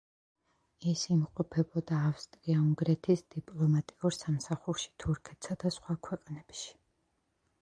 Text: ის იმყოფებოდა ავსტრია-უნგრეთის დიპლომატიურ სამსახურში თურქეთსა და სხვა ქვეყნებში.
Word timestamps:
ის 0.91 1.03
იმყოფებოდა 1.15 1.99
ავსტრია-უნგრეთის 2.07 3.23
დიპლომატიურ 3.37 4.19
სამსახურში 4.21 4.93
თურქეთსა 5.05 5.61
და 5.67 5.75
სხვა 5.81 6.01
ქვეყნებში. 6.11 6.69